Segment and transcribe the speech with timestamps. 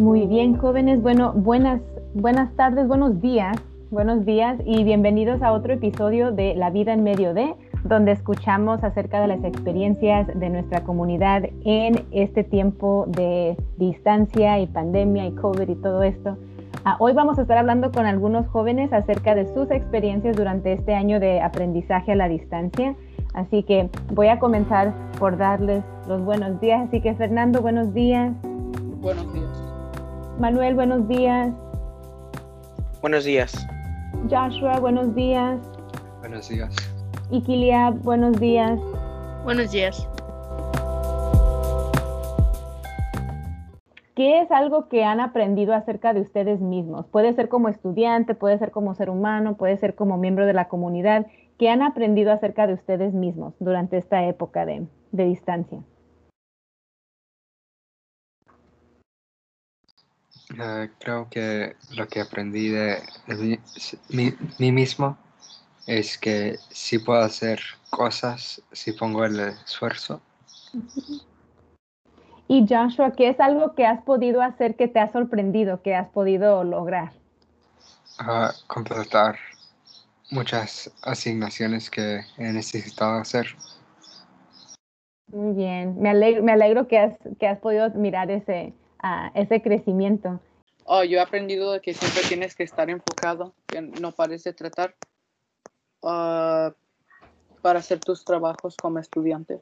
[0.00, 1.02] Muy bien, jóvenes.
[1.02, 1.82] Bueno, buenas,
[2.14, 3.58] buenas tardes, buenos días,
[3.90, 7.54] buenos días y bienvenidos a otro episodio de La vida en medio de,
[7.84, 14.66] donde escuchamos acerca de las experiencias de nuestra comunidad en este tiempo de distancia y
[14.68, 16.38] pandemia y COVID y todo esto.
[16.86, 20.94] Ah, hoy vamos a estar hablando con algunos jóvenes acerca de sus experiencias durante este
[20.94, 22.96] año de aprendizaje a la distancia.
[23.34, 26.88] Así que voy a comenzar por darles los buenos días.
[26.88, 28.32] Así que Fernando, buenos días.
[29.02, 29.39] Buenos días.
[30.40, 31.52] Manuel, buenos días.
[33.02, 33.52] Buenos días.
[34.30, 35.60] Joshua, buenos días.
[36.20, 36.74] Buenos días.
[37.30, 38.80] Y Kiliab, buenos días.
[39.44, 40.08] Buenos días.
[44.16, 47.06] ¿Qué es algo que han aprendido acerca de ustedes mismos?
[47.08, 50.68] Puede ser como estudiante, puede ser como ser humano, puede ser como miembro de la
[50.68, 51.26] comunidad.
[51.58, 55.82] ¿Qué han aprendido acerca de ustedes mismos durante esta época de, de distancia?
[60.52, 62.98] Uh, creo que lo que aprendí de,
[63.28, 63.58] mí,
[64.58, 65.16] mí, mismo
[65.86, 70.20] es que sí puedo hacer cosas si pongo el esfuerzo.
[72.48, 76.08] Y Joshua, ¿qué es algo que has podido hacer que te ha sorprendido, que has
[76.08, 77.12] podido lograr?
[78.20, 79.36] Uh, completar
[80.30, 83.46] muchas asignaciones que he necesitado hacer.
[85.28, 89.62] Muy bien, me alegro, me alegro que, has, que has podido mirar ese, uh, ese
[89.62, 90.40] crecimiento.
[90.84, 94.94] Oh, yo he aprendido de que siempre tienes que estar enfocado, que no parece tratar
[96.02, 96.72] uh,
[97.62, 99.60] para hacer tus trabajos como estudiante.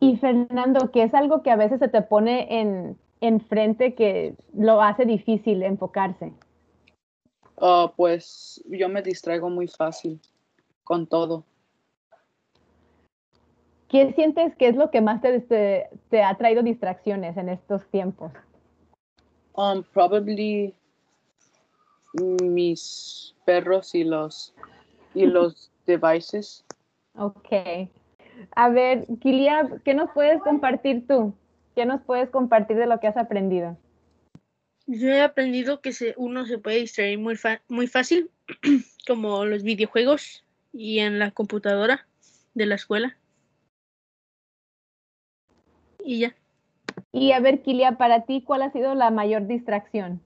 [0.00, 4.34] Y Fernando, que es algo que a veces se te pone en, en frente que
[4.54, 6.32] lo hace difícil enfocarse.
[7.56, 10.20] Uh, pues yo me distraigo muy fácil
[10.84, 11.44] con todo.
[13.88, 17.86] ¿Qué sientes que es lo que más te, te, te ha traído distracciones en estos
[17.90, 18.32] tiempos?
[19.54, 20.74] Um, probably
[22.42, 24.54] mis perros y los
[25.14, 26.64] y los devices.
[27.14, 27.88] Ok.
[28.54, 31.34] A ver, Kilia, ¿qué nos puedes compartir tú?
[31.74, 33.76] ¿Qué nos puedes compartir de lo que has aprendido?
[34.86, 37.36] Yo he aprendido que se, uno se puede distraer muy,
[37.68, 38.30] muy fácil,
[39.06, 42.06] como los videojuegos y en la computadora
[42.54, 43.16] de la escuela.
[46.06, 46.36] Y ya.
[47.10, 50.20] Y a ver, Kilia, para ti, ¿cuál ha sido la mayor distracción?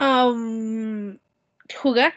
[0.00, 1.18] Um,
[1.82, 2.12] jugar.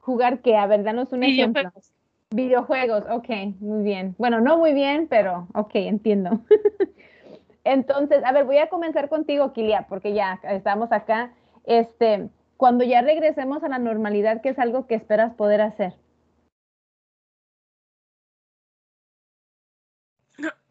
[0.00, 0.56] ¿Jugar qué?
[0.56, 1.62] A ver, danos un ejemplo.
[1.62, 1.92] Videojuegos.
[2.30, 3.28] Videojuegos, ok,
[3.60, 4.14] muy bien.
[4.18, 6.40] Bueno, no muy bien, pero ok, entiendo.
[7.64, 11.32] Entonces, a ver, voy a comenzar contigo, Kilia, porque ya estamos acá.
[11.64, 12.28] Este,
[12.58, 15.94] cuando ya regresemos a la normalidad, ¿qué es algo que esperas poder hacer?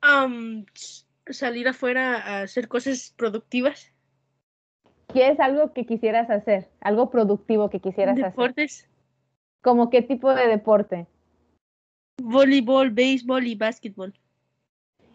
[0.04, 0.66] Um,
[1.28, 3.92] salir afuera a hacer cosas productivas.
[5.14, 6.70] ¿Qué es algo que quisieras hacer?
[6.82, 8.80] Algo productivo que quisieras Deportes.
[8.84, 8.90] hacer.
[9.62, 11.08] ¿Como qué tipo de deporte?
[12.22, 14.14] Voleibol, béisbol y básquetbol.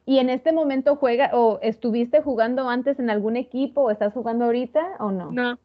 [0.06, 4.45] ¿Y en este momento juega o estuviste jugando antes en algún equipo o estás jugando
[4.45, 5.31] ahorita o no?
[5.31, 5.59] No.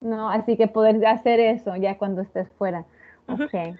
[0.00, 2.86] No, así que poder hacer eso ya cuando estés fuera.
[3.28, 3.44] Uh -huh.
[3.74, 3.78] Ok.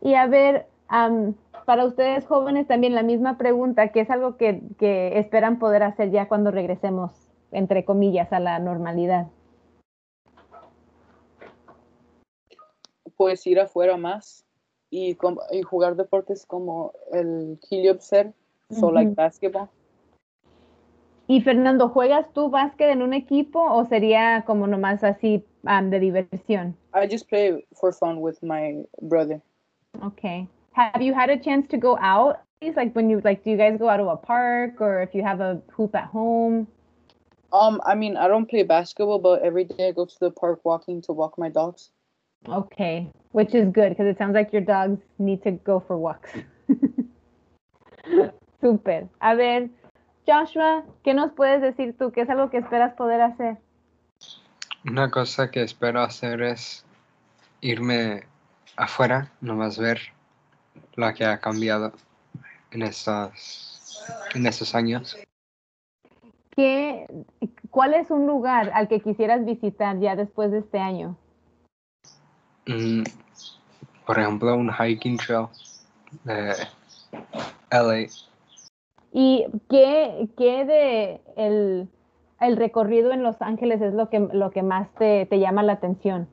[0.00, 4.62] Y a ver, um, para ustedes jóvenes también la misma pregunta, ¿qué es algo que,
[4.78, 7.10] que esperan poder hacer ya cuando regresemos,
[7.50, 9.26] entre comillas, a la normalidad?
[13.16, 14.44] Pues ir afuera más
[14.90, 15.16] y,
[15.50, 18.32] y jugar deportes como el Heliopser,
[18.70, 18.94] so uh -huh.
[18.94, 19.68] like basketball.
[21.28, 25.98] Y Fernando, ¿juegas tú básquet en un equipo o sería como nomás así um, de
[25.98, 26.76] diversión?
[26.94, 29.40] I just play for fun with my brother.
[30.04, 30.48] Okay.
[30.76, 32.42] Have you had a chance to go out?
[32.60, 35.22] Like when you like, do you guys go out to a park or if you
[35.22, 36.68] have a hoop at home?
[37.50, 40.60] Um, I mean, I don't play basketball, but every day I go to the park
[40.64, 41.92] walking to walk my dogs.
[42.46, 46.30] Okay, which is good because it sounds like your dogs need to go for walks.
[48.60, 49.08] Super.
[49.22, 49.70] A ver,
[50.26, 52.12] Joshua, ¿qué nos puedes decir tú?
[52.12, 53.56] ¿Qué es algo que esperas poder hacer?
[54.84, 56.84] Una cosa que espero hacer es
[57.62, 58.24] irme
[58.76, 60.15] afuera, nomás ver
[60.96, 61.92] lo que ha cambiado
[62.70, 65.16] en estos, en estos años.
[66.50, 67.06] ¿Qué,
[67.70, 71.16] ¿Cuál es un lugar al que quisieras visitar ya después de este año?
[72.66, 73.02] Mm,
[74.06, 75.48] por ejemplo, un hiking trail
[76.24, 76.54] de
[77.70, 78.08] LA.
[79.12, 81.88] ¿Y qué, qué de el,
[82.40, 85.74] el, recorrido en Los Ángeles es lo que, lo que más te, te llama la
[85.74, 86.28] atención?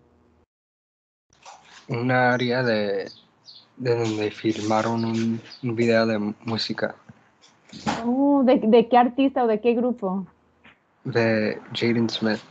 [1.88, 3.10] Una área de,
[3.78, 6.96] de donde filmaron un, un video de música.
[8.06, 10.25] Oh, ¿de, ¿de qué artista o de qué grupo?
[11.06, 12.42] de Jaden Smith.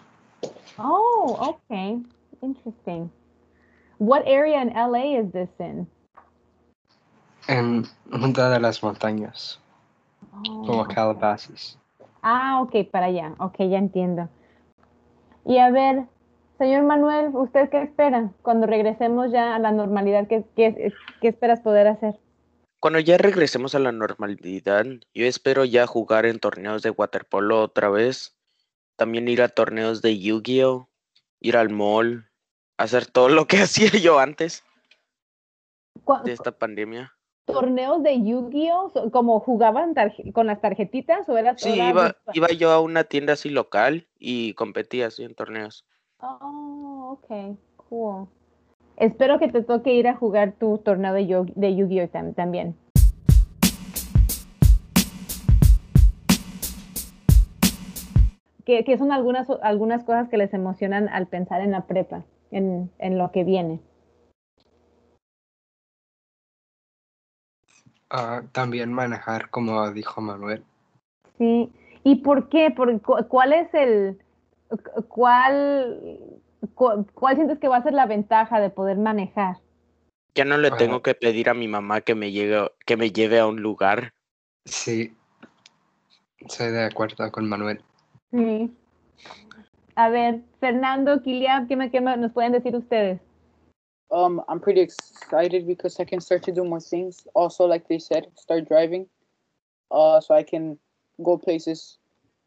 [0.78, 1.36] Oh,
[1.70, 1.98] okay.
[2.42, 3.10] Interesting.
[3.98, 5.86] What area in LA is this in?
[7.48, 9.58] En una de las montañas,
[10.44, 10.84] como Oh.
[10.84, 11.78] Calabasas.
[12.22, 13.34] Ah, ok, para allá.
[13.38, 14.28] Ok, ya entiendo.
[15.44, 16.06] Y a ver,
[16.62, 20.28] señor Manuel, ¿usted qué espera cuando regresemos ya a la normalidad?
[20.28, 22.14] ¿Qué, qué, qué esperas poder hacer?
[22.78, 27.88] Cuando ya regresemos a la normalidad, yo espero ya jugar en torneos de waterpolo otra
[27.88, 28.38] vez.
[28.94, 30.88] También ir a torneos de Yu-Gi-Oh,
[31.40, 32.30] ir al mall,
[32.78, 34.62] hacer todo lo que hacía yo antes
[36.24, 37.12] de esta pandemia.
[37.44, 39.10] ¿Torneos de Yu-Gi-Oh?
[39.10, 39.96] ¿Como jugaban
[40.32, 44.54] con las tarjetitas o era Sí, iba, iba yo a una tienda así local y
[44.54, 45.84] competía así en torneos.
[46.24, 47.56] Oh, ok,
[47.88, 48.28] cool.
[48.96, 52.76] Espero que te toque ir a jugar tu torneo de, Yu- de Yu-Gi-Oh tam- también.
[58.64, 62.22] ¿Qué, qué son algunas, algunas cosas que les emocionan al pensar en la prepa,
[62.52, 63.80] en, en lo que viene?
[68.10, 70.62] Ah, también manejar, como dijo Manuel.
[71.38, 71.72] Sí.
[72.04, 72.70] ¿Y por qué?
[72.70, 74.20] ¿Por, cu- ¿Cuál es el,
[75.08, 76.18] cuál,
[76.74, 79.56] cu- cuál sientes que va a ser la ventaja de poder manejar?
[80.34, 83.38] Ya no le tengo que pedir a mi mamá que me llegue, que me lleve
[83.38, 84.12] a un lugar.
[84.64, 85.14] Sí,
[86.38, 87.82] estoy de acuerdo con Manuel.
[88.30, 88.74] Sí.
[89.94, 93.20] A ver, Fernando, Kiliab, ¿qué, me, qué me- nos pueden decir ustedes?
[94.10, 97.26] Um, I'm pretty excited because I can start to do more things.
[97.34, 99.06] Also, like they said, start driving.
[99.90, 100.78] Uh, so I can
[101.22, 101.98] go places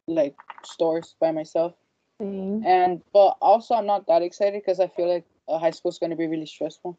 [0.07, 1.74] like stores by myself.
[2.21, 2.62] Sí.
[2.65, 6.00] And but also, I'm not that excited because I feel like uh, high school is
[6.00, 6.97] going to be really stressful.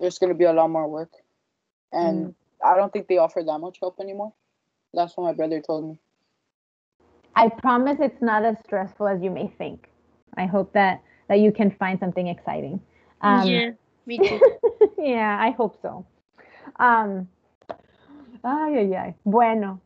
[0.00, 1.12] There's going to be a lot more work,
[1.92, 2.34] and
[2.64, 4.32] I don't think they offer that much help anymore.
[4.94, 5.98] That's what my brother told me.
[7.34, 9.88] I promise it's not as stressful as you may think.
[10.36, 12.80] I hope that, that you can find something exciting.
[13.22, 13.70] Um, yeah,
[14.06, 14.40] me too.
[14.98, 16.04] yeah, I hope so.
[16.76, 17.28] Um,
[18.44, 19.14] ay, ay, ay.
[19.24, 19.80] Bueno,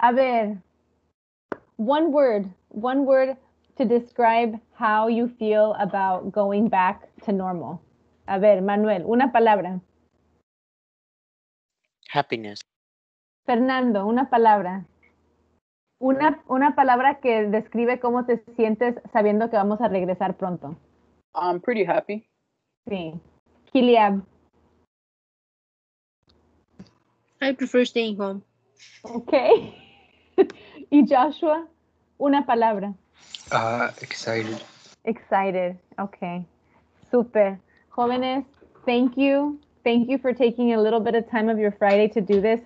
[0.00, 0.60] a ver,
[1.76, 3.36] one word, one word
[3.78, 7.80] to describe how you feel about going back to normal.
[8.26, 9.80] A ver, Manuel, una palabra.
[12.12, 12.60] Happiness.
[13.46, 14.84] Fernando, una palabra.
[16.00, 20.76] Una, una palabra que describe cómo te sientes sabiendo que vamos a regresar pronto.
[21.34, 22.28] I'm pretty happy.
[22.88, 23.14] Sí.
[23.72, 24.22] Kiliab.
[27.40, 28.42] I prefer staying home.
[29.04, 29.32] Ok.
[30.90, 31.68] y Joshua,
[32.18, 32.94] una palabra.
[33.52, 34.62] Ah, excited.
[35.04, 35.78] Excited.
[35.98, 36.44] Okay.
[37.10, 37.58] Super.
[37.96, 38.44] Jóvenes,
[38.84, 39.58] thank you.
[39.84, 42.60] Thank you for taking a little bit of time of your Friday to do this.